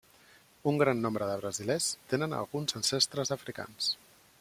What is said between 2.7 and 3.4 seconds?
ancestres